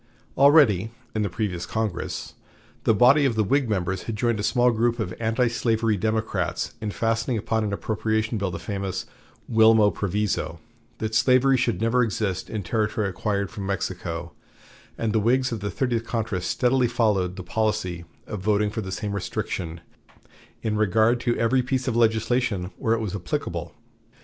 [0.35, 2.33] Already, in the previous Congress,
[2.85, 6.89] the body of the Whig members had joined a small group of antislavery Democrats in
[6.89, 9.05] fastening upon an appropriation bill the famous
[9.47, 10.59] "Wilmot Proviso,"
[10.97, 14.31] that slavery should never exist in territory acquired from Mexico,
[14.97, 18.91] and the Whigs of the Thirtieth Congress steadily followed the policy of voting for the
[18.91, 19.81] same restriction
[20.63, 23.75] in regard to every piece of legislation where it was applicable.